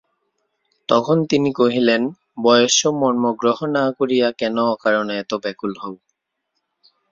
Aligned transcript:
তখন 0.89 1.17
তিনি 1.25 1.49
কহিলেন, 1.53 2.01
বয়স্য 2.43 2.81
মর্মগ্রহ 3.01 3.57
না 3.75 3.85
করিয়া 3.97 4.27
কেন 4.31 4.55
অকারণে 4.73 5.13
এত 5.19 5.31
ব্যাকুল 5.43 5.73
হও। 5.81 5.95